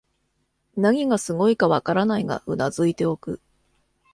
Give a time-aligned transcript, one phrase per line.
[0.77, 3.39] 何がすごいかわからないが頷いておく